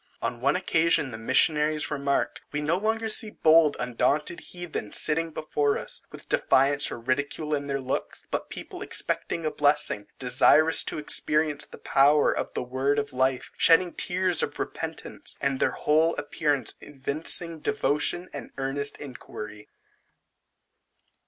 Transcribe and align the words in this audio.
On 0.19 0.41
one 0.41 0.55
occasion 0.55 1.11
the 1.11 1.17
missionaries 1.19 1.91
remark, 1.91 2.39
"We 2.51 2.59
no 2.59 2.75
longer 2.77 3.07
see 3.07 3.29
bold, 3.29 3.77
undaunted 3.79 4.39
heathen 4.39 4.93
sitting 4.93 5.29
before 5.29 5.77
us, 5.77 6.01
with 6.11 6.27
defiance 6.27 6.89
or 6.89 6.97
ridicule 6.97 7.53
in 7.53 7.67
their 7.67 7.79
looks; 7.79 8.23
but 8.31 8.49
people 8.49 8.81
expecting, 8.81 9.45
a 9.45 9.51
blessing, 9.51 10.07
desirous 10.17 10.83
to 10.85 10.97
experience 10.97 11.65
the 11.65 11.77
power 11.77 12.35
of 12.35 12.51
the 12.55 12.63
word 12.63 12.97
of 12.97 13.13
life, 13.13 13.51
shedding 13.57 13.93
tears 13.93 14.41
of 14.41 14.57
repentance, 14.57 15.37
and 15.39 15.59
their 15.59 15.73
whole 15.73 16.15
appearance 16.15 16.73
evincing 16.81 17.59
devotion 17.59 18.27
and 18.33 18.49
earnest 18.57 18.97
inquiry." 18.97 19.69